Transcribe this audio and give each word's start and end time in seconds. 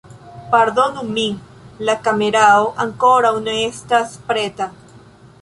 Pardonu 0.53 1.03
min 1.17 1.35
la 1.89 1.95
kamerao 2.07 2.65
ankoraŭ 2.85 3.35
ne 3.49 3.55
estas 3.71 4.19
preta 4.33 4.71